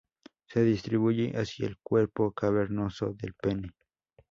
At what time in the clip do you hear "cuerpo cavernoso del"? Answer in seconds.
1.77-3.35